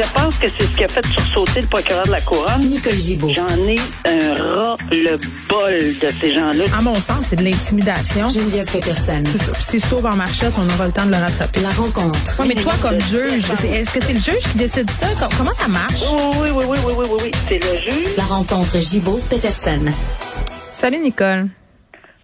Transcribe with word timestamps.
Je 0.00 0.02
pense 0.14 0.36
que 0.36 0.46
c'est 0.48 0.62
ce 0.64 0.76
qui 0.76 0.84
a 0.84 0.88
fait 0.88 1.04
sursauter 1.06 1.60
le 1.62 1.66
procureur 1.66 2.04
de 2.04 2.12
la 2.12 2.20
Couronne. 2.20 2.60
Nicole 2.60 2.92
Gibault. 2.92 3.32
J'en 3.32 3.48
ai 3.66 3.74
un 4.06 4.32
ras-le-bol 4.34 5.76
de 5.98 6.12
ces 6.20 6.30
gens-là. 6.30 6.64
À 6.76 6.80
mon 6.82 6.94
sens, 7.00 7.26
c'est 7.26 7.36
de 7.36 7.42
l'intimidation. 7.42 8.28
Geneviève 8.28 8.70
Peterson. 8.70 9.24
C'est 9.26 9.38
ça. 9.38 9.50
Puis 9.52 9.62
S'il 9.62 9.84
sauve 9.84 10.06
en 10.06 10.14
marchette, 10.14 10.52
on 10.56 10.72
aura 10.74 10.86
le 10.86 10.92
temps 10.92 11.04
de 11.06 11.10
le 11.10 11.16
rattraper. 11.16 11.60
La 11.60 11.70
rencontre. 11.70 12.40
Ouais, 12.40 12.46
mais 12.46 12.54
toi, 12.54 12.74
comme 12.80 13.00
juge, 13.00 13.50
est-ce 13.50 13.90
que 13.90 14.00
c'est 14.00 14.12
le 14.12 14.20
juge 14.20 14.42
qui 14.52 14.58
décide 14.58 14.88
ça? 14.88 15.08
Com- 15.18 15.28
Comment 15.36 15.54
ça 15.54 15.66
marche? 15.66 16.02
Oui, 16.12 16.48
oui, 16.48 16.50
oui, 16.54 16.64
oui, 16.68 16.78
oui, 16.86 16.94
oui, 16.96 17.06
oui, 17.10 17.18
oui. 17.24 17.30
C'est 17.48 17.58
le 17.58 17.76
juge. 17.76 18.16
La 18.16 18.24
rencontre 18.24 18.78
Gibault-Peterson. 18.78 19.86
Salut, 20.72 20.98
Nicole. 20.98 21.48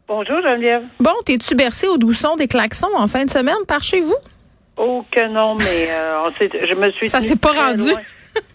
Bonjour, 0.07 0.37
Geneviève. 0.47 0.83
Bon, 1.01 1.15
t'es-tu 1.25 1.57
bercé 1.57 1.89
au 1.89 1.97
doux 1.99 2.13
son 2.13 2.37
des 2.37 2.47
klaxons 2.47 2.87
en 2.97 3.09
fin 3.09 3.25
de 3.25 3.31
semaine 3.31 3.57
par 3.67 3.83
chez 3.83 4.01
vous? 4.01 4.15
Oh 4.77 5.05
que 5.11 5.27
non, 5.29 5.55
mais 5.55 5.89
euh, 5.91 6.21
on 6.27 6.31
je 6.33 6.75
me 6.75 6.91
suis. 6.93 7.09
Ça 7.09 7.21
s'est 7.21 7.37
pas 7.37 7.53
rendu. 7.53 7.91
loin. 7.91 8.01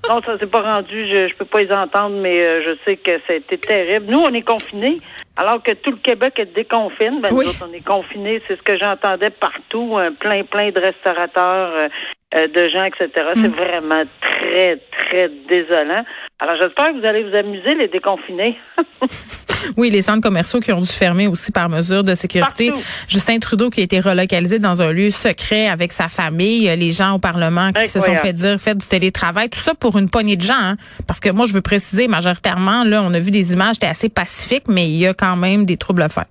Non, 0.10 0.22
ça 0.26 0.38
s'est 0.38 0.48
pas 0.48 0.62
rendu. 0.62 1.07
Je, 1.07 1.30
je 1.30 1.36
peux 1.36 1.46
pas 1.46 1.62
les 1.62 1.71
entendre, 1.71 2.18
mais 2.21 2.39
euh, 2.42 2.62
je 2.66 2.78
sais 2.84 2.98
que 2.98 3.12
été 3.34 3.57
terrible. 3.57 4.07
Nous, 4.10 4.20
on 4.20 4.34
est 4.34 4.42
confinés, 4.42 4.98
alors 5.38 5.64
que 5.64 5.71
tout 5.74 5.92
le 5.92 5.98
Québec 5.98 6.34
est 6.38 6.54
déconfine. 6.54 7.21
Ben, 7.21 7.29
Oui. 7.32 7.46
nous 7.46 7.52
autres, 7.52 7.66
on 7.70 7.74
est 7.74 7.86
confinés. 7.86 8.42
C'est 8.48 8.57
ce 8.57 8.62
que 8.62 8.78
j'entendais 8.78 9.29
partout. 9.29 9.96
un 9.98 10.12
plein, 10.12 10.43
plein 10.43 10.71
de 10.71 10.79
restaurateurs, 10.79 11.71
euh, 11.74 11.88
euh, 12.36 12.48
de 12.48 12.68
gens, 12.70 12.84
etc. 12.84 13.10
Mm. 13.36 13.42
C'est 13.42 13.56
vraiment 13.56 14.04
très, 14.21 14.79
très 15.07 15.29
désolant. 15.48 16.04
Alors, 16.40 16.56
j'espère 16.57 16.88
que 16.93 17.00
vous 17.00 17.06
allez 17.06 17.24
vous 17.24 17.36
amuser, 17.36 17.76
les 17.76 17.88
déconfinés. 17.88 18.57
Oui, 19.78 19.90
les 19.90 20.02
centres 20.02 20.22
commerciaux 20.22 20.60
qui 20.60 20.72
ont 20.72 20.82
dû 20.82 20.88
fermer 20.88 21.28
aussi 21.28 21.52
par 21.52 21.70
mesure 21.70 22.04
de 22.04 22.14
sécurité. 22.16 22.70
Partout. 22.70 22.84
Justin 23.08 23.40
Trudeau 23.40 23.70
qui 23.70 23.82
a 23.82 23.84
été 23.84 24.00
relocalisé 24.00 24.60
dans 24.60 24.82
un 24.82 24.92
lieu 24.92 25.10
secret 25.10 25.68
avec 25.68 25.92
sa 25.92 26.08
famille, 26.10 26.74
les 26.78 26.92
gens 26.92 27.16
au 27.16 27.20
Parlement 27.20 27.72
qui 27.72 27.88
se 27.88 28.00
sont 28.02 28.16
fait 28.16 28.34
dire 28.34 28.60
faites 28.60 28.78
du 28.78 28.88
télétravail, 28.88 29.50
tout 29.50 29.60
ça 29.60 29.74
pour 29.76 29.98
une 29.98 30.10
poignée 30.10 30.36
de 30.38 30.42
gens. 30.42 30.54
hein. 30.58 30.78
Parce 31.08 31.20
que 31.20 31.30
moi, 31.30 31.46
je 31.46 31.54
veux 31.54 31.62
préciser 31.62 32.08
majoritairement, 32.08 32.84
là, 32.84 33.04
on 33.04 33.14
a 33.14 33.20
vu 33.20 33.32
des 33.32 33.54
images, 33.54 33.76
c'était 33.76 33.88
assez 33.88 34.10
pacifique, 34.10 34.64
mais 34.68 34.86
il 34.90 34.98
y 34.98 35.08
a 35.08 35.14
quand 35.14 35.36
même 35.36 35.66
des 35.66 35.78
troubles 35.78 36.02
à 36.02 36.10
faire. 36.10 36.26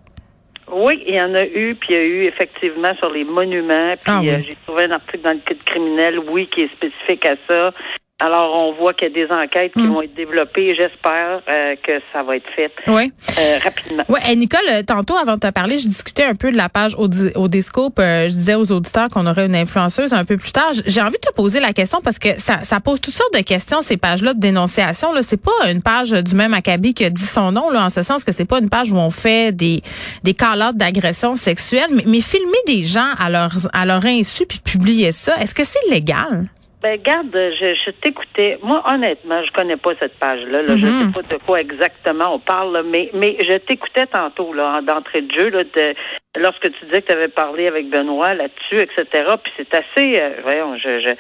Oui, 0.71 1.03
il 1.07 1.15
y 1.15 1.21
en 1.21 1.35
a 1.35 1.45
eu, 1.45 1.75
puis 1.81 1.89
il 1.91 1.95
y 1.95 1.99
a 1.99 2.05
eu 2.05 2.25
effectivement 2.27 2.95
sur 2.99 3.11
les 3.11 3.25
monuments. 3.25 3.95
Puis 4.03 4.05
Ah 4.07 4.21
oui. 4.21 4.29
euh, 4.31 4.39
j'ai 4.47 4.57
trouvé 4.67 4.85
un 4.85 4.91
article 4.91 5.21
dans 5.25 5.31
le 5.33 5.41
code 5.47 5.63
criminel, 5.65 6.19
oui, 6.31 6.47
qui 6.55 6.61
est 6.63 6.71
spécifique 6.77 7.25
à 7.25 7.37
ça. 7.49 7.73
Alors, 8.21 8.53
on 8.53 8.73
voit 8.73 8.95
qu'il 8.95 9.07
y 9.09 9.11
a 9.13 9.27
des 9.27 9.33
enquêtes 9.33 9.73
qui 9.75 9.83
Mm. 9.83 9.93
vont 9.93 10.03
être 10.03 10.15
développées. 10.15 10.75
J'espère 10.75 11.41
euh, 11.49 11.77
que 11.87 12.01
ça 12.13 12.25
va 12.25 12.35
être 12.35 12.49
fait 12.57 12.73
Oui. 12.89 13.13
euh, 13.39 13.59
rapidement. 13.63 14.03
Ouais, 14.09 14.19
eh, 14.29 14.35
Nicole, 14.35 14.59
euh, 14.73 14.83
tantôt 14.83 15.15
avant 15.17 15.35
de 15.35 15.39
te 15.39 15.51
parler, 15.53 15.79
je 15.79 15.87
discutais 15.87 16.25
un 16.25 16.35
peu 16.35 16.51
de 16.51 16.57
la 16.57 16.69
page 16.69 16.97
Audi- 16.97 17.31
Audiscope. 17.37 18.01
Euh, 18.01 18.25
je 18.29 18.35
disais 18.35 18.57
aux 18.57 18.73
auditeurs 18.73 19.07
qu'on 19.07 19.25
aurait 19.25 19.47
une 19.47 19.55
influenceuse 19.55 20.13
un 20.13 20.25
peu 20.25 20.37
plus 20.37 20.51
tard. 20.51 20.73
J'ai 20.85 21.01
envie 21.01 21.13
de 21.13 21.29
te 21.29 21.33
poser 21.33 21.61
la 21.61 21.73
question 21.73 22.01
parce 22.03 22.19
que 22.19 22.31
ça, 22.41 22.65
ça 22.65 22.81
pose 22.81 23.01
toutes 23.01 23.15
sortes 23.15 23.35
de 23.35 23.43
questions 23.45 23.83
ces 23.83 23.97
pages-là 23.97 24.35
de 24.35 24.41
dénonciation. 24.41 25.13
Là, 25.13 25.21
c'est 25.23 25.41
pas 25.41 25.71
une 25.71 25.81
page 25.81 26.11
du 26.11 26.35
même 26.35 26.55
acabit 26.55 26.95
qui 26.95 27.05
a 27.05 27.11
dit 27.11 27.23
son 27.23 27.53
nom, 27.53 27.71
là, 27.71 27.85
en 27.85 27.91
ce 27.91 28.03
sens 28.03 28.25
que 28.25 28.33
c'est 28.33 28.45
pas 28.47 28.59
une 28.59 28.69
page 28.69 28.91
où 28.91 28.97
on 28.97 29.11
fait 29.11 29.53
des 29.53 29.81
des 30.25 30.35
call 30.35 30.59
d'agression 30.75 31.37
sexuelle, 31.37 31.87
mais, 31.93 32.03
mais 32.05 32.21
filmer 32.21 32.59
des 32.67 32.83
gens 32.83 33.11
à 33.21 33.31
leur 33.31 33.51
à 33.73 33.87
leur 33.87 34.05
insu 34.05 34.45
puis 34.45 34.59
publier 34.59 35.13
ça, 35.13 35.37
est-ce 35.37 35.55
que 35.55 35.63
c'est 35.63 35.89
légal? 35.89 36.49
Ben, 36.81 36.97
garde, 36.99 37.33
je, 37.35 37.75
je 37.85 37.91
t'écoutais. 37.91 38.57
Moi, 38.63 38.81
honnêtement, 38.89 39.43
je 39.45 39.51
connais 39.51 39.77
pas 39.77 39.95
cette 39.99 40.17
page-là. 40.19 40.63
Là. 40.63 40.77
Je 40.77 40.87
Mhm. 40.87 41.07
sais 41.09 41.13
pas 41.23 41.35
de 41.35 41.41
quoi 41.43 41.61
exactement 41.61 42.35
on 42.35 42.39
parle, 42.39 42.73
là, 42.73 42.83
mais, 42.85 43.11
mais 43.15 43.37
je 43.41 43.59
t'écoutais 43.59 44.07
tantôt, 44.07 44.53
là, 44.53 44.79
en- 44.79 44.83
d'entrée 44.83 45.23
de 45.23 45.33
jeu, 45.33 45.49
là, 45.51 45.65
de, 45.65 45.95
lorsque 46.41 46.63
tu 46.73 46.85
disais 46.87 47.03
que 47.03 47.09
tu 47.09 47.13
avais 47.13 47.29
parlé 47.29 47.67
avec 47.67 47.89
Benoît 47.91 48.33
là-dessus, 48.35 48.77
etc. 48.77 49.07
Puis 49.43 49.53
c'est 49.57 49.75
assez, 49.75 50.21
euh, 50.21 50.31
voyons, 50.45 50.77
je, 50.79 51.01
je, 51.01 51.11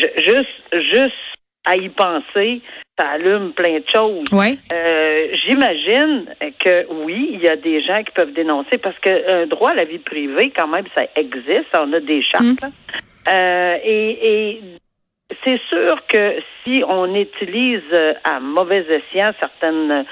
je- 0.00 0.22
juste, 0.24 0.92
juste 0.92 1.14
à 1.66 1.76
y 1.76 1.88
penser, 1.88 2.60
ça 2.96 3.08
allume 3.08 3.52
plein 3.54 3.78
de 3.80 3.84
choses. 3.92 4.24
Oui. 4.32 4.58
Euh, 4.72 5.26
J'imagine 5.44 6.26
que 6.64 6.86
oui, 7.04 7.30
il 7.32 7.40
y 7.40 7.48
a 7.48 7.56
des 7.56 7.82
gens 7.82 8.02
qui 8.04 8.12
peuvent 8.14 8.32
dénoncer 8.32 8.78
parce 8.78 8.98
que 9.00 9.42
un 9.42 9.46
droit 9.46 9.70
à 9.70 9.74
la 9.74 9.84
vie 9.84 9.98
privée, 9.98 10.52
quand 10.56 10.68
même, 10.68 10.84
ça 10.96 11.04
existe. 11.16 11.66
On 11.76 11.92
a 11.92 11.98
des 12.00 12.22
chartes. 12.22 12.44
Mm. 12.44 12.56
là. 12.62 12.68
Euh, 13.30 13.78
et 13.84 14.10
et 14.52 14.60
c'est 15.44 15.60
sûr 15.68 15.98
que 16.08 16.36
si 16.64 16.82
on 16.86 17.14
utilise 17.14 17.82
euh, 17.92 18.14
à 18.24 18.40
mauvais 18.40 18.84
escient 18.88 19.32
certaines 19.40 20.04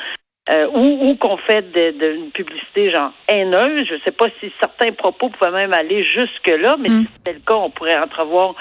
euh, 0.49 0.67
ou, 0.73 1.09
ou 1.11 1.17
qu'on 1.17 1.37
fait 1.39 1.73
de, 1.73 1.91
de 1.99 2.13
une 2.15 2.31
publicité 2.31 2.91
genre 2.91 3.13
haineuse, 3.29 3.87
je 3.89 3.95
ne 3.95 3.99
sais 4.01 4.13
pas 4.13 4.27
si 4.41 4.53
certains 4.61 4.93
propos 4.93 5.29
pouvaient 5.31 5.51
même 5.51 5.73
aller 5.73 6.05
jusque 6.05 6.47
là, 6.49 6.77
mais 6.79 6.89
Mm. 6.89 7.01
si 7.03 7.09
c'était 7.17 7.33
le 7.33 7.41
cas, 7.41 7.55
on 7.55 7.71
pourrait 7.71 7.99
entrevoir 7.99 8.55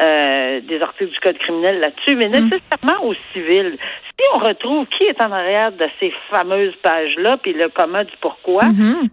euh, 0.00 0.60
des 0.60 0.80
articles 0.80 1.12
du 1.12 1.20
code 1.20 1.38
criminel 1.38 1.80
là-dessus, 1.80 2.16
mais 2.16 2.28
nécessairement 2.28 3.04
au 3.04 3.14
civil. 3.32 3.76
Si 4.18 4.24
on 4.34 4.38
retrouve 4.38 4.86
qui 4.86 5.04
est 5.04 5.20
en 5.20 5.30
arrière 5.32 5.72
de 5.72 5.86
ces 6.00 6.12
fameuses 6.30 6.74
pages-là, 6.82 7.36
puis 7.42 7.52
le 7.52 7.68
comment 7.68 8.02
du 8.04 8.12
pourquoi, 8.20 8.64
Mhm. 8.64 8.72
ben, 9.02 9.08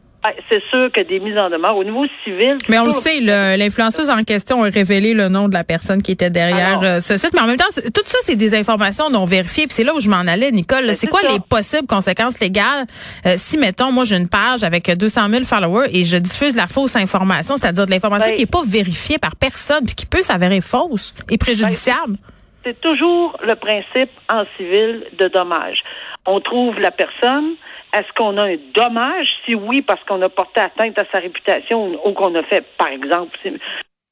c'est 0.50 0.62
sûr 0.70 0.92
que 0.92 1.02
des 1.02 1.20
mises 1.20 1.38
en 1.38 1.50
demeure 1.50 1.76
au 1.78 1.84
niveau 1.84 2.06
civil. 2.24 2.56
Mais 2.70 2.80
on 2.80 2.88
le 2.88 2.92
sait, 2.92 3.20
l'influenceuse 3.22 4.10
en 4.10 4.24
question 4.24 4.64
a 4.64 4.70
révélé 4.70 5.14
le 5.14 5.28
nom 5.30 5.48
de 5.48 5.54
la 5.54 5.64
personne 5.64 6.02
qui 6.02 6.12
était 6.12 6.30
derrière 6.30 6.80
Alors. 6.80 6.84
euh, 6.84 7.00
ce 7.00 7.18
site. 7.18 7.34
Mais 7.34 7.42
en 7.42 7.48
même 7.48 7.58
temps, 7.58 7.66
tout 7.94 8.02
ça, 8.06 8.18
c'est 8.24 8.36
des 8.36 8.56
informations 8.56 9.10
non 9.10 9.26
vérifiées. 9.26 9.66
Puis 9.68 9.76
c'est 9.76 9.84
là 9.84 9.94
où 9.94 10.00
je 10.00 10.10
m'en 10.10 10.18
allais, 10.28 10.52
Nicole. 10.52 10.86
Ben, 10.88 10.96
C'est 10.96 11.08
quoi 11.08 11.22
ça. 11.22 11.32
les 11.34 11.40
possibles 11.40 11.88
conséquences 11.88 12.40
légales 12.40 12.86
euh, 13.26 13.34
si, 13.38 13.58
mettons, 13.58 13.92
moi, 13.92 14.04
j'ai 14.04 14.18
une 14.18 14.30
page 14.30 14.64
avec 14.64 14.90
200 14.92 15.30
000 15.30 15.44
followers 15.46 15.90
et 15.94 16.04
je 16.06 16.18
diffuse 16.18 16.56
la 16.56 16.68
fausse 16.68 16.96
information, 16.96 17.56
c'est-à-dire 17.58 17.86
de 17.86 17.92
l'information 17.92 18.30
Ben. 18.32 18.36
qui 18.36 18.44
est 18.44 18.52
pas 18.52 18.62
vérifiée 18.66 19.18
par 19.18 19.36
personne 19.36 19.86
puis 19.86 19.96
qui 19.96 20.06
peut 20.06 20.22
s'avérer 20.22 20.62
fausse 20.62 21.14
et 21.30 21.38
préjudiciable? 21.38 22.18
c'est 22.66 22.80
toujours 22.82 23.38
le 23.42 23.56
principe 23.56 24.12
en 24.32 24.44
civil 24.58 25.04
de 25.18 25.28
dommage. 25.30 25.80
On 26.26 26.42
trouve 26.42 26.78
la 26.80 26.92
personne. 26.92 27.54
Est-ce 27.94 28.12
qu'on 28.16 28.38
a 28.38 28.44
un 28.44 28.58
dommage? 28.74 29.28
Si 29.46 29.56
oui, 29.56 29.82
parce 29.82 30.04
qu'on 30.04 30.22
a 30.22 30.30
porté 30.30 30.62
atteinte 30.62 31.00
à 31.00 31.06
sa 31.12 31.20
réputation 31.20 32.00
ou, 32.06 32.14
qu'on 32.14 32.36
a 32.36 32.44
fait, 32.44 32.64
par 32.78 32.90
exemple, 32.90 33.38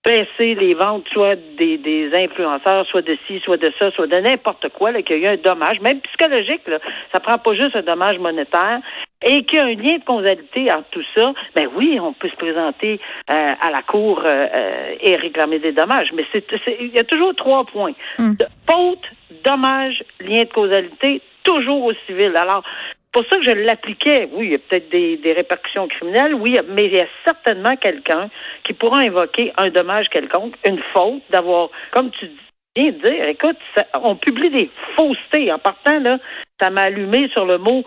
baisser 0.03 0.55
les 0.55 0.73
ventes, 0.73 1.05
soit 1.11 1.35
des, 1.57 1.77
des 1.77 2.09
influenceurs, 2.15 2.85
soit 2.87 3.01
de 3.01 3.17
ci, 3.27 3.39
soit 3.41 3.57
de 3.57 3.71
ça, 3.77 3.91
soit 3.91 4.07
de 4.07 4.15
n'importe 4.15 4.69
quoi, 4.69 4.91
là, 4.91 5.01
qu'il 5.01 5.17
y 5.17 5.27
a 5.27 5.31
eu 5.31 5.33
un 5.33 5.37
dommage, 5.37 5.81
même 5.81 5.99
psychologique, 6.01 6.65
là. 6.67 6.79
Ça 7.13 7.19
prend 7.19 7.37
pas 7.37 7.53
juste 7.55 7.75
un 7.75 7.81
dommage 7.81 8.17
monétaire. 8.17 8.79
Et 9.25 9.43
qu'il 9.43 9.57
y 9.57 9.61
a 9.61 9.65
un 9.65 9.73
lien 9.73 9.97
de 9.97 10.03
causalité 10.03 10.71
entre 10.71 10.89
tout 10.91 11.03
ça, 11.15 11.33
ben 11.55 11.67
oui, 11.75 11.99
on 11.99 12.13
peut 12.13 12.29
se 12.29 12.35
présenter 12.35 12.99
euh, 13.31 13.49
à 13.61 13.71
la 13.71 13.81
cour 13.81 14.21
euh, 14.23 14.47
euh, 14.53 14.95
et 15.01 15.15
réclamer 15.15 15.57
des 15.57 15.71
dommages. 15.71 16.11
Mais 16.13 16.23
c'est, 16.31 16.45
il 16.79 16.93
y 16.95 16.99
a 16.99 17.03
toujours 17.03 17.35
trois 17.35 17.65
points. 17.65 17.93
De- 18.19 18.45
faute, 18.69 19.03
dommage, 19.43 20.03
lien 20.19 20.43
de 20.43 20.53
causalité, 20.53 21.21
toujours 21.43 21.85
au 21.85 21.93
civil. 22.05 22.37
Alors, 22.37 22.63
pour 23.21 23.25
ça 23.31 23.37
que 23.37 23.45
je 23.49 23.55
l'appliquais. 23.55 24.29
Oui, 24.33 24.45
il 24.47 24.51
y 24.51 24.55
a 24.55 24.59
peut-être 24.59 24.89
des, 24.89 25.17
des 25.17 25.33
répercussions 25.33 25.87
criminelles, 25.87 26.33
oui, 26.35 26.57
mais 26.69 26.85
il 26.85 26.93
y 26.93 26.99
a 26.99 27.07
certainement 27.25 27.75
quelqu'un 27.75 28.29
qui 28.63 28.73
pourra 28.73 29.01
invoquer 29.01 29.51
un 29.57 29.69
dommage 29.69 30.07
quelconque, 30.09 30.55
une 30.67 30.79
faute 30.93 31.21
d'avoir, 31.31 31.69
comme 31.91 32.11
tu 32.11 32.29
viens 32.75 32.91
de 32.91 32.97
dire, 33.09 33.23
écoute, 33.27 33.57
ça- 33.75 33.87
on 34.03 34.15
publie 34.15 34.49
des 34.51 34.69
faussetés. 34.95 35.51
En 35.51 35.57
partant, 35.57 35.99
là, 35.99 36.19
ça 36.61 36.69
m'a 36.69 36.81
allumé 36.83 37.27
sur 37.29 37.45
le 37.45 37.57
mot. 37.57 37.83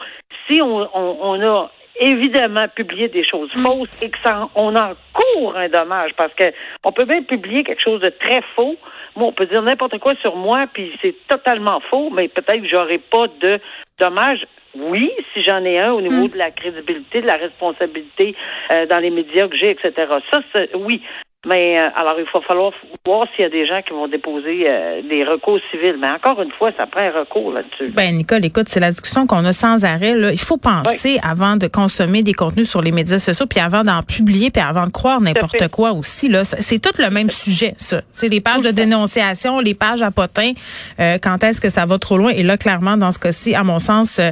Si 0.49 0.61
on, 0.61 0.89
on, 0.95 1.19
on 1.21 1.41
a 1.47 1.71
évidemment 2.01 2.67
publié 2.69 3.09
des 3.09 3.25
choses 3.25 3.51
fausses 3.63 3.89
et 4.01 4.11
que 4.11 4.19
ça, 4.25 4.49
on 4.55 4.75
encourt 4.75 5.57
un 5.57 5.69
dommage 5.69 6.13
parce 6.17 6.33
que 6.35 6.45
on 6.85 6.93
peut 6.93 7.05
bien 7.05 7.23
publier 7.23 7.63
quelque 7.63 7.83
chose 7.83 8.01
de 8.01 8.09
très 8.09 8.41
faux. 8.57 8.75
Moi, 9.17 9.29
on 9.29 9.33
peut 9.33 9.47
dire 9.47 9.63
n'importe 9.63 9.99
quoi 9.99 10.15
sur 10.23 10.35
moi, 10.35 10.67
puis 10.73 10.93
c'est 11.03 11.15
totalement 11.29 11.81
faux, 11.91 12.11
mais 12.11 12.29
peut-être 12.29 12.63
que 12.63 12.69
j'aurai 12.69 12.99
pas 12.99 13.27
de 13.41 13.61
dommage. 13.99 14.47
Oui, 14.75 15.11
si 15.35 15.43
j'en 15.43 15.65
ai 15.65 15.81
un 15.81 15.93
au 15.93 16.01
niveau 16.01 16.29
de 16.29 16.39
la 16.39 16.51
crédibilité, 16.51 17.23
de 17.23 17.27
la 17.27 17.37
responsabilité 17.37 18.37
euh, 18.71 18.87
dans 18.87 18.99
les 18.99 19.11
médias 19.11 19.49
que 19.49 19.57
j'ai, 19.57 19.71
etc. 19.71 19.93
Ça, 20.31 20.41
c'est 20.53 20.75
oui. 20.77 21.03
Mais 21.47 21.79
euh, 21.81 21.89
alors, 21.97 22.17
il 22.19 22.25
va 22.35 22.41
falloir 22.47 22.71
voir 23.07 23.27
s'il 23.35 23.43
y 23.45 23.47
a 23.47 23.49
des 23.49 23.67
gens 23.67 23.81
qui 23.81 23.95
vont 23.95 24.09
déposer 24.09 24.65
euh, 24.69 25.01
des 25.09 25.25
recours 25.25 25.59
civils. 25.71 25.97
Mais 25.99 26.09
encore 26.11 26.43
une 26.43 26.53
fois, 26.53 26.71
ça 26.77 26.87
prend 26.87 27.01
un 27.01 27.11
recours 27.11 27.53
là-dessus. 27.53 27.89
Ben 27.95 28.15
Nicole, 28.15 28.45
écoute, 28.45 28.69
c'est 28.69 28.79
la 28.79 28.91
discussion 28.91 29.27
qu'on 29.27 29.43
a 29.47 29.55
sans 29.55 29.83
arrêt. 29.87 30.13
Là. 30.15 30.33
Il 30.33 30.39
faut 30.39 30.59
penser 30.59 31.19
avant 31.23 31.57
de 31.57 31.67
consommer 31.67 32.23
des 32.23 32.35
contenus 32.35 32.69
sur 32.69 32.83
les 32.83 32.93
médias 32.93 33.19
sociaux, 33.19 33.47
puis 33.47 33.59
avant 33.59 33.85
d'en 33.85 34.03
publier, 34.03 34.51
puis 34.51 34.61
avant 34.61 34.87
de 34.87 34.93
croire 34.93 35.23
n'importe 35.23 35.67
quoi 35.69 35.93
aussi. 35.93 36.29
Là, 36.29 36.45
C'est- 36.45 36.61
c'est 36.61 36.79
tout 36.79 36.93
le 37.03 37.09
même 37.09 37.31
sujet, 37.31 37.73
ça. 37.79 38.03
C'est 38.13 38.29
les 38.29 38.43
pages 38.43 38.61
de 38.61 38.71
dénonciation, 38.71 39.61
les 39.61 39.75
pages 39.75 40.03
à 40.03 40.11
potins. 40.11 40.53
euh, 40.99 41.17
quand 41.23 41.43
est-ce 41.43 41.63
que 41.63 41.71
ça 41.71 41.87
va 41.87 41.99
trop 41.99 42.19
loin? 42.19 42.33
Et 42.33 42.43
là, 42.43 42.59
clairement, 42.59 42.99
dans 42.99 43.13
ce 43.13 43.19
cas-ci, 43.19 43.55
à 43.55 43.65
mon 43.65 43.79
sens, 43.79 44.19
euh, 44.19 44.31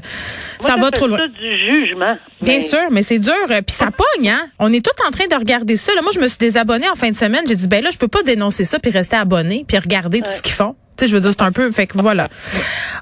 ça 0.60 0.76
va 0.76 0.90
trop 0.90 1.06
loin. 1.06 1.16
ça 1.18 1.28
du 1.28 1.58
jugement. 1.58 2.16
Bien 2.42 2.56
Mais- 2.56 2.60
sûr, 2.60 2.78
mais 2.90 3.02
c'est 3.02 3.18
dur. 3.18 3.32
euh, 3.50 3.62
Puis 3.66 3.74
ça 3.74 3.86
pogne, 3.86 4.28
hein? 4.28 4.46
On 4.58 4.70
est 4.72 4.84
tous 4.84 4.92
en 5.06 5.10
train 5.10 5.26
de 5.26 5.34
regarder 5.34 5.76
ça. 5.76 5.94
Là, 5.94 6.02
moi, 6.02 6.10
je 6.14 6.20
me 6.20 6.28
suis 6.28 6.38
désabonnée 6.38 6.88
en 6.88 6.94
fin 6.98 7.10
de 7.10 7.16
semaine. 7.16 7.42
J'ai 7.48 7.54
dit, 7.54 7.68
ben 7.68 7.82
là, 7.82 7.90
je 7.92 7.98
peux 7.98 8.08
pas 8.08 8.22
dénoncer 8.22 8.64
ça 8.64 8.78
puis 8.78 8.90
rester 8.90 9.16
abonné 9.16 9.64
puis 9.66 9.78
regarder 9.78 10.20
tout 10.20 10.30
ce 10.30 10.42
qu'ils 10.42 10.54
font. 10.54 10.76
Tu 10.96 11.04
sais, 11.04 11.08
je 11.08 11.14
veux 11.14 11.20
dire, 11.20 11.30
c'est 11.30 11.44
un 11.44 11.52
peu... 11.52 11.70
Fait 11.70 11.86
que 11.86 11.98
voilà. 11.98 12.28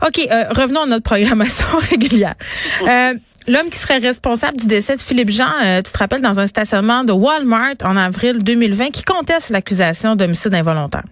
OK, 0.06 0.28
euh, 0.30 0.44
revenons 0.50 0.82
à 0.82 0.86
notre 0.86 1.04
programmation 1.04 1.66
régulière. 1.90 2.34
Euh, 2.86 3.14
L'homme 3.48 3.70
qui 3.70 3.78
serait 3.78 3.98
responsable 3.98 4.56
du 4.56 4.66
décès 4.66 4.96
de 4.96 5.00
Philippe 5.00 5.30
Jean, 5.30 5.46
euh, 5.64 5.80
tu 5.80 5.92
te 5.92 5.98
rappelles, 5.98 6.20
dans 6.20 6.40
un 6.40 6.48
stationnement 6.48 7.04
de 7.04 7.12
Walmart 7.12 7.76
en 7.84 7.96
avril 7.96 8.42
2020, 8.42 8.90
qui 8.90 9.04
conteste 9.04 9.50
l'accusation 9.50 10.16
d'homicide 10.16 10.52
involontaire. 10.52 11.04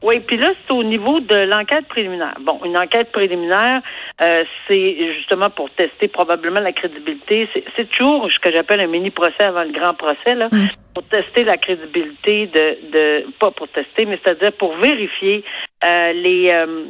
Oui, 0.00 0.20
puis 0.20 0.36
là, 0.36 0.52
c'est 0.54 0.72
au 0.72 0.84
niveau 0.84 1.18
de 1.18 1.34
l'enquête 1.34 1.88
préliminaire. 1.88 2.36
Bon, 2.40 2.60
une 2.64 2.78
enquête 2.78 3.10
préliminaire, 3.10 3.82
euh, 4.22 4.44
c'est 4.66 5.12
justement 5.16 5.50
pour 5.50 5.70
tester 5.70 6.06
probablement 6.06 6.60
la 6.60 6.72
crédibilité. 6.72 7.48
C'est 7.76 7.90
toujours 7.90 8.30
ce 8.30 8.38
que 8.38 8.52
j'appelle 8.52 8.80
un 8.80 8.86
mini-procès 8.86 9.42
avant 9.42 9.64
le 9.64 9.72
grand 9.72 9.94
procès, 9.94 10.36
là, 10.36 10.48
pour 10.94 11.02
tester 11.04 11.42
la 11.42 11.56
crédibilité 11.56 12.46
de, 12.46 12.90
de 12.92 13.26
pas 13.40 13.50
pour 13.50 13.66
tester, 13.68 14.06
mais 14.06 14.20
c'est-à-dire 14.22 14.52
pour 14.52 14.76
vérifier 14.76 15.42
euh, 15.84 16.12
les, 16.12 16.50
euh, 16.52 16.84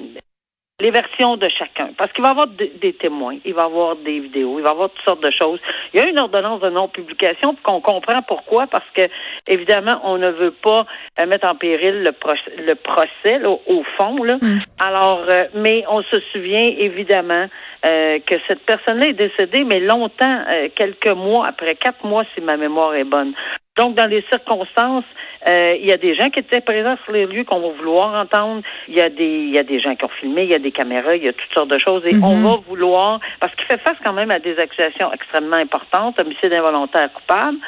les 0.80 0.90
versions 0.90 1.36
de 1.36 1.48
chacun. 1.48 1.90
Parce 1.96 2.12
qu'il 2.12 2.22
va 2.22 2.28
y 2.28 2.30
avoir 2.30 2.46
des 2.46 2.92
témoins, 2.92 3.36
il 3.44 3.52
va 3.52 3.62
y 3.62 3.64
avoir 3.64 3.96
des 3.96 4.20
vidéos, 4.20 4.58
il 4.58 4.62
va 4.62 4.68
y 4.68 4.72
avoir 4.72 4.90
toutes 4.90 5.04
sortes 5.04 5.22
de 5.22 5.30
choses. 5.30 5.58
Il 5.92 6.00
y 6.00 6.02
a 6.02 6.08
une 6.08 6.18
ordonnance 6.20 6.60
de 6.60 6.70
non-publication 6.70 7.56
qu'on 7.64 7.80
comprend 7.80 8.22
pourquoi, 8.22 8.68
parce 8.68 8.88
que, 8.94 9.08
évidemment, 9.48 10.00
on 10.04 10.18
ne 10.18 10.30
veut 10.30 10.52
pas 10.52 10.86
euh, 11.18 11.26
mettre 11.26 11.48
en 11.48 11.56
péril 11.56 12.04
le, 12.04 12.12
procès, 12.12 12.52
le 12.58 12.76
procès 12.76 13.44
au 13.44 13.82
fond. 13.96 14.22
Là. 14.22 14.36
Mm. 14.40 14.58
Alors, 14.78 15.24
euh, 15.28 15.46
mais 15.54 15.84
on 15.88 16.02
se 16.02 16.20
souvient, 16.32 16.72
évidemment, 16.78 17.48
euh, 17.86 18.18
que 18.26 18.34
cette 18.46 18.64
personne-là 18.66 19.08
est 19.08 19.12
décédée, 19.12 19.64
mais 19.64 19.80
longtemps, 19.80 20.44
quelques 20.74 21.08
mois 21.08 21.44
après, 21.46 21.76
quatre 21.76 22.04
mois, 22.04 22.24
si 22.34 22.40
ma 22.40 22.56
mémoire 22.56 22.94
est 22.94 23.04
bonne. 23.04 23.34
Donc, 23.78 23.94
dans 23.94 24.06
les 24.06 24.24
circonstances, 24.28 25.04
euh, 25.46 25.76
il 25.78 25.86
y 25.86 25.92
a 25.92 25.96
des 25.96 26.16
gens 26.16 26.30
qui 26.30 26.40
étaient 26.40 26.60
présents 26.60 26.96
sur 27.04 27.12
les 27.12 27.26
lieux 27.26 27.44
qu'on 27.44 27.60
va 27.60 27.68
vouloir 27.68 28.12
entendre. 28.20 28.62
Il 28.88 28.96
y 28.96 29.00
a 29.00 29.08
des, 29.08 29.24
il 29.24 29.54
y 29.54 29.58
a 29.58 29.62
des 29.62 29.78
gens 29.78 29.94
qui 29.94 30.04
ont 30.04 30.10
filmé, 30.20 30.42
il 30.42 30.50
y 30.50 30.54
a 30.54 30.58
des 30.58 30.72
caméras, 30.72 31.14
il 31.14 31.22
y 31.22 31.28
a 31.28 31.32
toutes 31.32 31.54
sortes 31.54 31.70
de 31.70 31.78
choses. 31.78 32.02
Et 32.04 32.16
on 32.20 32.34
mhm. 32.34 32.44
va 32.44 32.56
vouloir, 32.68 33.20
parce 33.38 33.54
qu'il 33.54 33.66
fait 33.66 33.80
face 33.80 33.96
quand 34.02 34.12
même 34.12 34.32
à 34.32 34.40
des 34.40 34.58
accusations 34.58 35.12
extrêmement 35.12 35.58
importantes, 35.58 36.20
homicide 36.20 36.52
involontaire 36.52 37.12
coupable, 37.12 37.58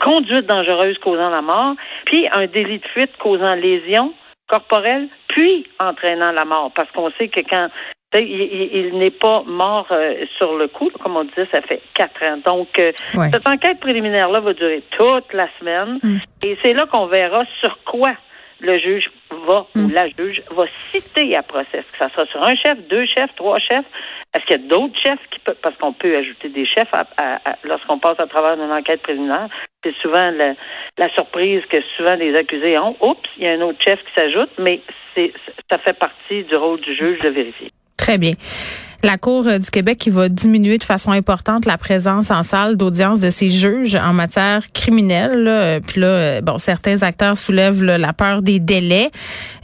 conduite 0.00 0.46
dangereuse 0.46 0.98
causant 0.98 1.30
la 1.30 1.42
mort, 1.42 1.74
puis 2.04 2.28
un 2.32 2.46
délit 2.46 2.78
de 2.78 2.86
fuite 2.86 3.16
causant 3.18 3.54
lésion 3.54 4.14
corporelle, 4.48 5.08
puis 5.26 5.66
entraînant 5.80 6.30
la 6.30 6.44
mort. 6.44 6.70
Parce 6.76 6.90
qu'on 6.92 7.10
sait 7.18 7.26
que 7.26 7.40
quand 7.40 7.68
il, 8.20 8.98
n'est 8.98 9.10
pas 9.10 9.42
mort 9.46 9.86
euh, 9.90 10.24
sur 10.36 10.56
le 10.56 10.68
coup, 10.68 10.90
comme 11.02 11.16
on 11.16 11.24
disait, 11.24 11.48
ça 11.52 11.60
fait 11.62 11.80
quatre 11.94 12.22
ans. 12.22 12.38
Donc, 12.44 12.78
euh, 12.78 12.92
cette 13.32 13.46
enquête 13.48 13.80
préliminaire-là 13.80 14.40
va 14.40 14.52
durer 14.52 14.82
toute 14.90 15.32
la 15.32 15.48
semaine. 15.58 15.98
Mm. 16.02 16.16
Et 16.42 16.58
c'est 16.62 16.72
là 16.72 16.86
qu'on 16.86 17.06
verra 17.06 17.44
sur 17.60 17.78
quoi 17.84 18.12
le 18.60 18.78
juge 18.78 19.10
va 19.46 19.66
ou 19.74 19.80
mm. 19.80 19.92
la 19.92 20.08
juge 20.08 20.42
va 20.50 20.64
citer 20.90 21.36
à 21.36 21.42
procès. 21.42 21.68
Est-ce 21.72 21.92
que 21.92 21.98
ça 21.98 22.08
sera 22.10 22.26
sur 22.26 22.42
un 22.42 22.54
chef, 22.54 22.78
deux 22.88 23.06
chefs, 23.06 23.34
trois 23.36 23.58
chefs? 23.58 23.84
Est-ce 24.34 24.44
qu'il 24.44 24.60
y 24.60 24.64
a 24.64 24.68
d'autres 24.68 24.98
chefs 25.00 25.20
qui 25.30 25.38
peuvent, 25.40 25.56
parce 25.62 25.76
qu'on 25.76 25.92
peut 25.92 26.16
ajouter 26.16 26.48
des 26.48 26.66
chefs 26.66 26.90
lorsqu'on 27.64 27.98
passe 27.98 28.20
à 28.20 28.26
travers 28.26 28.62
une 28.62 28.70
enquête 28.70 29.02
préliminaire. 29.02 29.48
C'est 29.82 29.94
souvent 30.02 30.30
la, 30.30 31.08
surprise 31.14 31.62
que 31.70 31.78
souvent 31.96 32.16
les 32.16 32.34
accusés 32.34 32.78
ont. 32.78 32.96
Oups, 33.00 33.28
il 33.36 33.44
y 33.44 33.46
a 33.46 33.52
un 33.52 33.60
autre 33.62 33.78
chef 33.86 34.00
qui 34.00 34.12
s'ajoute, 34.20 34.50
mais 34.58 34.80
c'est, 35.14 35.32
ça 35.70 35.78
fait 35.78 35.98
partie 35.98 36.44
du 36.44 36.56
rôle 36.56 36.80
du 36.80 36.94
juge 36.94 37.20
de 37.20 37.30
vérifier. 37.30 37.70
Très 37.96 38.18
bien. 38.18 38.32
La 39.02 39.18
Cour 39.18 39.46
euh, 39.46 39.58
du 39.58 39.70
Québec 39.70 39.98
qui 39.98 40.10
va 40.10 40.28
diminuer 40.28 40.78
de 40.78 40.84
façon 40.84 41.12
importante 41.12 41.64
la 41.64 41.78
présence 41.78 42.30
en 42.30 42.42
salle 42.42 42.76
d'audience 42.76 43.20
de 43.20 43.30
ses 43.30 43.50
juges 43.50 43.94
en 43.94 44.12
matière 44.12 44.72
criminelle. 44.72 45.46
Euh, 45.46 45.80
puis 45.86 46.00
là, 46.00 46.06
euh, 46.06 46.40
bon, 46.40 46.58
certains 46.58 47.02
acteurs 47.02 47.38
soulèvent 47.38 47.84
la 47.84 48.12
peur 48.12 48.42
des 48.42 48.58
délais. 48.58 49.10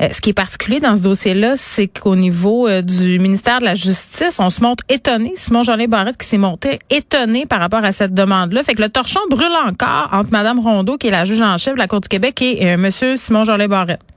ce 0.00 0.20
qui 0.20 0.30
est 0.30 0.34
particulier 0.34 0.80
dans 0.80 0.96
ce 0.96 1.02
dossier-là, 1.02 1.54
c'est 1.56 1.88
qu'au 1.88 2.14
niveau 2.14 2.68
du 2.82 3.18
ministère 3.18 3.60
de 3.60 3.64
la 3.64 3.74
Justice, 3.74 4.38
on 4.38 4.50
se 4.50 4.62
montre 4.62 4.84
étonné. 4.88 5.32
Simon 5.36 5.62
Jolin 5.62 5.86
Barrette 5.86 6.18
qui 6.18 6.26
s'est 6.26 6.38
monté 6.38 6.78
étonné 6.90 7.46
par 7.46 7.60
rapport 7.60 7.84
à 7.84 7.92
cette 7.92 8.14
demande-là. 8.14 8.62
Fait 8.62 8.74
que 8.74 8.82
le 8.82 8.88
torchon 8.88 9.20
brûle 9.30 9.52
encore 9.66 10.08
entre 10.12 10.30
Mme 10.30 10.60
Rondeau, 10.60 10.98
qui 10.98 11.08
est 11.08 11.10
la 11.10 11.24
juge 11.24 11.40
en 11.40 11.56
chef 11.58 11.74
de 11.74 11.78
la 11.78 11.88
Cour 11.88 12.00
du 12.00 12.08
Québec, 12.08 12.40
et 12.42 12.62
M. 12.62 12.90
Simon 13.16 13.44
Jolin 13.44 13.68
Barrette. 13.68 14.11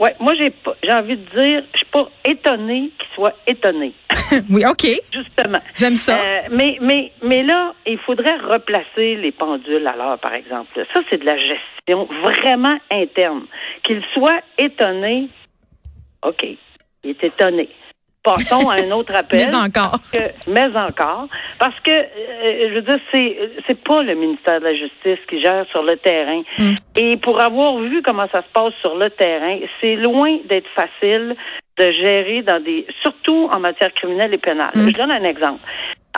Oui, 0.00 0.10
moi 0.18 0.32
j'ai 0.36 0.52
j'ai 0.82 0.92
envie 0.92 1.16
de 1.16 1.30
dire, 1.38 1.62
je 1.72 1.78
suis 1.78 1.86
pas 1.86 2.08
étonnée 2.24 2.90
qu'il 2.98 3.14
soit 3.14 3.34
étonné. 3.46 3.94
oui, 4.50 4.64
OK. 4.66 4.86
Justement. 5.12 5.60
J'aime 5.76 5.96
ça. 5.96 6.18
Euh, 6.18 6.40
mais, 6.50 6.78
mais, 6.80 7.12
mais 7.22 7.42
là, 7.42 7.74
il 7.86 7.98
faudrait 7.98 8.36
replacer 8.36 9.16
les 9.16 9.32
pendules 9.32 9.86
à 9.86 9.96
l'heure, 9.96 10.18
par 10.18 10.34
exemple. 10.34 10.68
Ça, 10.92 11.00
c'est 11.10 11.18
de 11.18 11.24
la 11.24 11.36
gestion 11.36 12.08
vraiment 12.22 12.76
interne. 12.90 13.44
Qu'il 13.82 14.02
soit 14.14 14.40
étonné, 14.58 15.28
OK, 16.22 16.44
il 17.04 17.10
est 17.10 17.24
étonné. 17.24 17.68
Passons 18.24 18.70
à 18.70 18.76
un 18.76 18.90
autre 18.90 19.14
appel. 19.14 19.38
mais 19.38 19.54
encore. 19.54 19.98
mais 20.48 20.66
encore. 20.74 21.28
Parce 21.58 21.78
que, 21.80 21.90
euh, 21.90 22.68
je 22.70 22.74
veux 22.74 22.82
dire, 22.82 22.98
c'est, 23.12 23.38
c'est 23.66 23.84
pas 23.84 24.02
le 24.02 24.14
ministère 24.14 24.60
de 24.60 24.64
la 24.64 24.74
Justice 24.74 25.18
qui 25.28 25.42
gère 25.42 25.66
sur 25.70 25.82
le 25.82 25.98
terrain. 25.98 26.42
Mm. 26.58 26.72
Et 26.96 27.16
pour 27.18 27.38
avoir 27.38 27.78
vu 27.80 28.00
comment 28.02 28.26
ça 28.32 28.40
se 28.40 28.48
passe 28.54 28.72
sur 28.80 28.96
le 28.96 29.10
terrain, 29.10 29.58
c'est 29.78 29.96
loin 29.96 30.38
d'être 30.48 30.68
facile 30.74 31.36
de 31.76 31.84
gérer 31.84 32.40
dans 32.42 32.62
des, 32.64 32.86
surtout 33.02 33.50
en 33.52 33.60
matière 33.60 33.92
criminelle 33.92 34.32
et 34.32 34.38
pénale. 34.38 34.72
Mm. 34.74 34.88
Je 34.88 34.96
donne 34.96 35.10
un 35.10 35.24
exemple. 35.24 35.62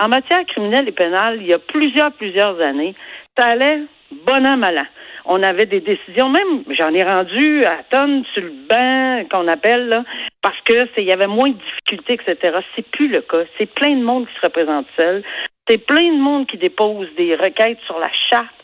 En 0.00 0.08
matière 0.08 0.46
criminelle 0.46 0.88
et 0.88 0.92
pénale, 0.92 1.38
il 1.40 1.48
y 1.48 1.54
a 1.54 1.58
plusieurs, 1.58 2.12
plusieurs 2.12 2.60
années, 2.60 2.94
ça 3.36 3.46
allait 3.46 3.80
bon 4.24 4.46
an, 4.46 4.56
mal 4.56 4.78
an 4.78 4.86
on 5.28 5.42
avait 5.42 5.66
des 5.66 5.80
décisions, 5.80 6.28
même 6.28 6.64
j'en 6.70 6.92
ai 6.94 7.04
rendu 7.04 7.64
à 7.64 7.82
tonnes 7.90 8.24
sur 8.32 8.42
le 8.42 8.52
banc 8.68 9.28
qu'on 9.30 9.48
appelle 9.48 9.88
là, 9.88 10.04
parce 10.42 10.60
que 10.64 10.74
il 10.98 11.04
y 11.04 11.12
avait 11.12 11.26
moins 11.26 11.50
de 11.50 11.56
difficultés, 11.56 12.14
etc. 12.14 12.58
C'est 12.74 12.88
plus 12.90 13.08
le 13.08 13.22
cas. 13.22 13.44
C'est 13.58 13.72
plein 13.72 13.96
de 13.96 14.02
monde 14.02 14.26
qui 14.26 14.34
se 14.34 14.46
représente 14.46 14.86
seul. 14.96 15.22
C'est 15.68 15.78
plein 15.78 16.12
de 16.12 16.20
monde 16.20 16.46
qui 16.46 16.58
dépose 16.58 17.08
des 17.16 17.34
requêtes 17.34 17.80
sur 17.86 17.98
la 17.98 18.10
charte. 18.30 18.55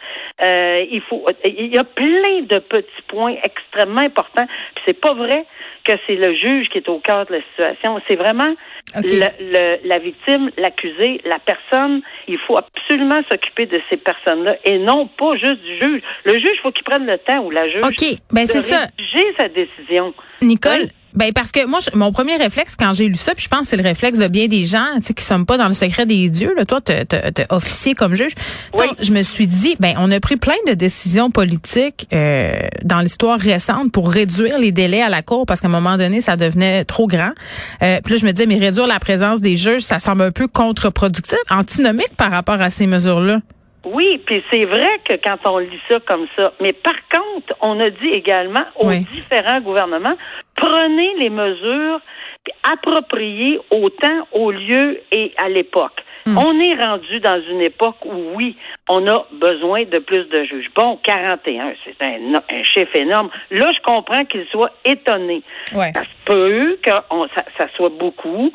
Euh, 0.42 0.84
il 0.90 1.00
faut, 1.02 1.24
il 1.44 1.72
y 1.72 1.78
a 1.78 1.84
plein 1.84 2.42
de 2.42 2.58
petits 2.58 3.02
points 3.08 3.36
extrêmement 3.42 4.00
importants. 4.00 4.46
Puis 4.74 4.84
c'est 4.86 5.00
pas 5.00 5.14
vrai 5.14 5.46
que 5.84 5.92
c'est 6.06 6.16
le 6.16 6.34
juge 6.34 6.68
qui 6.68 6.78
est 6.78 6.88
au 6.88 6.98
cœur 6.98 7.26
de 7.26 7.34
la 7.34 7.42
situation. 7.42 8.00
C'est 8.08 8.16
vraiment 8.16 8.54
le, 8.96 9.86
la 9.86 9.98
victime, 9.98 10.50
l'accusé, 10.56 11.20
la 11.24 11.38
personne. 11.38 12.02
Il 12.28 12.38
faut 12.38 12.56
absolument 12.56 13.22
s'occuper 13.30 13.66
de 13.66 13.80
ces 13.90 13.96
personnes-là 13.96 14.56
et 14.64 14.78
non 14.78 15.06
pas 15.06 15.36
juste 15.36 15.62
du 15.62 15.78
juge. 15.78 16.02
Le 16.24 16.34
juge, 16.34 16.52
il 16.54 16.60
faut 16.62 16.72
qu'il 16.72 16.84
prenne 16.84 17.06
le 17.06 17.18
temps 17.18 17.44
ou 17.44 17.50
la 17.50 17.68
juge 17.68 17.84
OK. 17.84 18.18
Ben, 18.32 18.46
c'est 18.46 18.60
ça. 18.60 18.86
sa 19.38 19.48
décision. 19.48 20.14
Nicole, 20.40 20.88
ben 21.14 21.32
parce 21.32 21.52
que 21.52 21.66
moi, 21.66 21.80
mon 21.94 22.12
premier 22.12 22.36
réflexe 22.36 22.74
quand 22.78 22.94
j'ai 22.94 23.06
lu 23.06 23.16
ça, 23.16 23.34
puis 23.34 23.44
je 23.44 23.48
pense 23.48 23.62
que 23.62 23.66
c'est 23.68 23.76
le 23.76 23.82
réflexe 23.82 24.18
de 24.18 24.28
bien 24.28 24.46
des 24.48 24.66
gens, 24.66 24.86
tu 24.96 25.02
sais, 25.02 25.14
qui 25.14 25.24
sommes 25.24 25.46
pas 25.46 25.58
dans 25.58 25.68
le 25.68 25.74
secret 25.74 26.06
des 26.06 26.28
dieux. 26.30 26.54
Là, 26.56 26.64
toi, 26.64 26.80
t'es 26.80 27.06
officier 27.50 27.94
comme 27.94 28.14
juge. 28.14 28.32
Je 29.00 29.12
me 29.12 29.22
suis 29.22 29.46
dit, 29.46 29.76
ben 29.80 29.94
on 29.98 30.10
a 30.10 30.20
pris 30.20 30.36
plein 30.36 30.54
de 30.66 30.74
décisions 30.74 31.30
politiques 31.30 32.06
euh, 32.12 32.52
dans 32.82 33.00
l'histoire 33.00 33.38
récente 33.38 33.92
pour 33.92 34.10
réduire 34.10 34.58
les 34.58 34.72
délais 34.72 35.02
à 35.02 35.08
la 35.08 35.22
cour 35.22 35.46
parce 35.46 35.60
qu'à 35.60 35.68
un 35.68 35.70
moment 35.70 35.96
donné, 35.98 36.20
ça 36.20 36.36
devenait 36.36 36.84
trop 36.84 37.06
grand. 37.06 37.32
Euh, 37.82 38.00
puis 38.04 38.14
là, 38.14 38.20
je 38.20 38.26
me 38.26 38.32
disais, 38.32 38.46
mais 38.46 38.56
réduire 38.56 38.86
la 38.86 39.00
présence 39.00 39.40
des 39.40 39.56
juges, 39.56 39.82
ça 39.82 39.98
semble 39.98 40.22
un 40.22 40.32
peu 40.32 40.48
contre-productif, 40.48 41.38
antinomique 41.50 42.16
par 42.16 42.30
rapport 42.30 42.60
à 42.60 42.70
ces 42.70 42.86
mesures-là. 42.86 43.40
Oui, 43.84 44.20
puis 44.24 44.42
c'est 44.50 44.64
vrai 44.64 45.00
que 45.04 45.14
quand 45.14 45.38
on 45.44 45.58
lit 45.58 45.80
ça 45.90 45.98
comme 46.00 46.26
ça, 46.36 46.52
mais 46.60 46.72
par 46.72 46.94
contre, 47.12 47.54
on 47.60 47.80
a 47.80 47.90
dit 47.90 48.08
également 48.08 48.64
aux 48.76 48.92
différents 48.92 49.60
gouvernements, 49.60 50.16
prenez 50.54 51.14
les 51.18 51.30
mesures 51.30 52.00
appropriées 52.72 53.58
au 53.70 53.88
temps, 53.90 54.26
au 54.32 54.50
lieu 54.50 55.00
et 55.10 55.32
à 55.36 55.48
l'époque. 55.48 56.02
Hmm. 56.24 56.38
On 56.38 56.60
est 56.60 56.74
rendu 56.76 57.18
dans 57.18 57.42
une 57.50 57.60
époque 57.60 58.04
où, 58.04 58.34
oui, 58.34 58.56
on 58.88 59.06
a 59.08 59.26
besoin 59.32 59.84
de 59.84 59.98
plus 59.98 60.24
de 60.28 60.44
juges. 60.44 60.70
Bon, 60.76 60.98
41, 61.02 61.74
c'est 61.84 62.06
un, 62.06 62.34
un 62.34 62.62
chiffre 62.62 62.94
énorme. 62.94 63.28
Là, 63.50 63.72
je 63.72 63.82
comprends 63.82 64.24
qu'il 64.24 64.46
soit 64.46 64.70
étonné. 64.84 65.42
Ouais. 65.74 65.92
Ça 65.96 66.04
se 66.04 66.24
peut 66.24 66.78
que 66.84 66.90
ça, 66.90 67.44
ça 67.58 67.66
soit 67.76 67.90
beaucoup. 67.90 68.52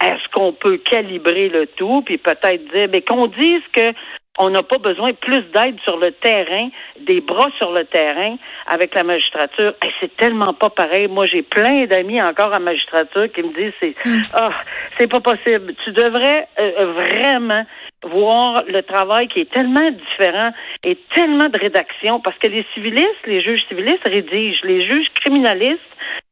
Est-ce 0.00 0.28
qu'on 0.32 0.52
peut 0.52 0.76
calibrer 0.78 1.48
le 1.48 1.66
tout, 1.66 2.02
puis 2.02 2.18
peut-être 2.18 2.72
dire, 2.72 2.88
mais 2.92 3.02
qu'on 3.02 3.26
dise 3.26 3.62
que 3.72 3.92
on 4.38 4.50
n'a 4.50 4.62
pas 4.62 4.78
besoin 4.78 5.12
plus 5.14 5.42
d'aide 5.52 5.78
sur 5.82 5.96
le 5.96 6.12
terrain, 6.12 6.68
des 7.00 7.20
bras 7.20 7.50
sur 7.58 7.72
le 7.72 7.84
terrain 7.84 8.36
avec 8.66 8.94
la 8.94 9.04
magistrature. 9.04 9.74
c'est 10.00 10.16
tellement 10.16 10.54
pas 10.54 10.70
pareil. 10.70 11.08
Moi, 11.08 11.26
j'ai 11.26 11.42
plein 11.42 11.86
d'amis 11.86 12.22
encore 12.22 12.52
en 12.56 12.60
magistrature 12.60 13.30
qui 13.32 13.42
me 13.42 13.52
disent 13.52 13.72
c'est 13.80 13.94
mm. 14.04 14.22
ah, 14.34 14.50
c'est 14.98 15.08
pas 15.08 15.20
possible. 15.20 15.74
Tu 15.84 15.92
devrais 15.92 16.46
euh, 16.58 16.92
vraiment 16.92 17.64
voir 18.04 18.62
le 18.68 18.82
travail 18.82 19.26
qui 19.28 19.40
est 19.40 19.50
tellement 19.50 19.90
différent 19.90 20.52
et 20.84 20.96
tellement 21.14 21.48
de 21.48 21.58
rédaction 21.58 22.20
parce 22.20 22.38
que 22.38 22.46
les 22.46 22.64
civilistes, 22.74 23.26
les 23.26 23.42
juges 23.42 23.62
civilistes 23.68 24.04
rédigent, 24.04 24.60
les 24.64 24.86
juges 24.86 25.08
criminalistes 25.20 25.80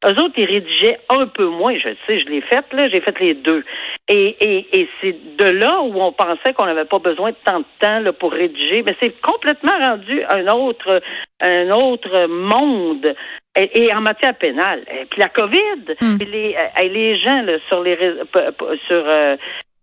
eux 0.04 0.20
autres, 0.20 0.34
ils 0.36 0.46
rédigeaient 0.46 0.98
un 1.08 1.26
peu 1.26 1.46
moins. 1.46 1.74
Je 1.74 1.88
sais, 2.06 2.20
je 2.20 2.26
l'ai 2.26 2.42
fait, 2.42 2.64
là, 2.72 2.88
j'ai 2.88 3.00
fait 3.00 3.18
les 3.18 3.34
deux. 3.34 3.64
Et, 4.08 4.36
et, 4.40 4.80
et 4.80 4.88
c'est 5.00 5.16
de 5.36 5.46
là 5.46 5.80
où 5.80 6.00
on 6.00 6.12
pensait 6.12 6.52
qu'on 6.54 6.66
n'avait 6.66 6.84
pas 6.84 6.98
besoin 6.98 7.30
de 7.30 7.36
tant 7.44 7.60
de 7.60 7.64
temps 7.80 8.00
là, 8.00 8.12
pour 8.12 8.32
rédiger. 8.32 8.82
Mais 8.82 8.94
c'est 9.00 9.20
complètement 9.20 9.78
rendu 9.80 10.22
un 10.28 10.46
autre, 10.48 11.00
un 11.40 11.70
autre 11.70 12.26
monde. 12.26 13.14
Et, 13.58 13.90
en 13.94 14.02
matière 14.02 14.34
pénale. 14.34 14.82
Et 14.92 15.06
puis 15.06 15.18
la 15.18 15.30
COVID, 15.30 15.96
hmm. 15.98 16.18
les, 16.30 16.54
les 16.90 17.18
gens 17.18 17.40
là, 17.40 17.54
sur 17.68 17.82
les 17.82 17.96
sur 18.86 19.02
euh, 19.10 19.36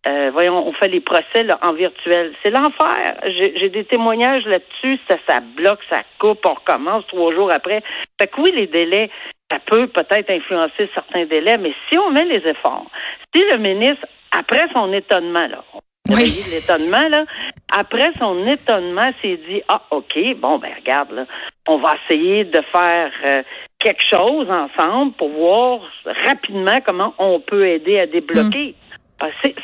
Euh, 0.05 0.31
voyons, 0.33 0.67
on 0.67 0.73
fait 0.73 0.89
les 0.89 0.99
procès 0.99 1.43
là, 1.43 1.57
en 1.61 1.73
virtuel. 1.73 2.33
C'est 2.43 2.49
l'enfer. 2.49 3.15
J'ai 3.25 3.69
des 3.69 3.85
témoignages 3.85 4.45
là-dessus. 4.45 4.99
Ça, 5.07 5.15
ça 5.27 5.39
bloque, 5.39 5.79
ça 5.89 6.01
coupe, 6.19 6.45
on 6.45 6.53
recommence 6.53 7.07
trois 7.07 7.33
jours 7.33 7.51
après. 7.51 7.81
Fait 8.19 8.27
que 8.27 8.41
oui, 8.41 8.51
les 8.53 8.67
délais, 8.67 9.09
ça 9.49 9.59
peut 9.59 9.87
peut-être 9.87 10.29
influencer 10.29 10.89
certains 10.93 11.25
délais, 11.25 11.57
mais 11.57 11.73
si 11.89 11.97
on 11.97 12.09
met 12.11 12.25
les 12.25 12.45
efforts, 12.47 12.87
si 13.33 13.43
le 13.51 13.57
ministre, 13.57 14.05
après 14.37 14.65
son 14.73 14.91
étonnement, 14.91 15.47
là, 15.47 15.63
oui. 16.09 16.43
l'étonnement, 16.51 17.07
là, 17.07 17.25
après 17.71 18.11
son 18.19 18.45
étonnement, 18.45 19.09
s'est 19.21 19.39
dit, 19.47 19.61
ah, 19.67 19.83
OK, 19.91 20.17
bon, 20.37 20.57
ben 20.57 20.71
regarde, 20.77 21.11
là, 21.11 21.25
on 21.67 21.77
va 21.77 21.95
essayer 22.03 22.43
de 22.43 22.61
faire 22.71 23.11
euh, 23.27 23.43
quelque 23.79 24.03
chose 24.09 24.49
ensemble 24.49 25.13
pour 25.13 25.29
voir 25.29 25.79
rapidement 26.25 26.79
comment 26.85 27.13
on 27.19 27.39
peut 27.39 27.67
aider 27.67 27.99
à 27.99 28.07
débloquer. 28.07 28.75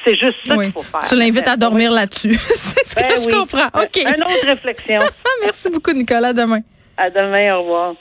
C'est 0.06 0.16
juste 0.16 0.38
ça 0.46 0.56
qu'il 0.56 0.72
faut 0.72 0.84
faire. 0.84 1.08
Tu 1.08 1.16
l'invites 1.16 1.48
à 1.48 1.58
dormir 1.58 1.92
là-dessus. 1.92 2.34
c'est 2.50 2.86
ce 2.86 2.96
que 2.96 3.02
ben 3.02 3.18
je 3.18 3.40
comprends. 3.40 3.82
OK. 3.82 3.98
Une 3.98 4.24
autre 4.24 4.46
réflexion. 4.46 5.02
Merci 5.44 5.70
beaucoup, 5.70 5.92
Nicolas. 5.92 6.30
À 6.30 6.34
demain. 6.34 6.62
À 6.98 7.10
demain. 7.10 7.56
Au 7.56 7.62
revoir. 7.62 7.96